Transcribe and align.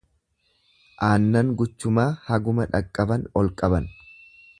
Aannan 1.07 1.51
guchumaa 1.59 2.07
haguma 2.29 2.67
dhaqaban 2.77 3.27
ol 3.43 3.53
qaban. 3.61 3.87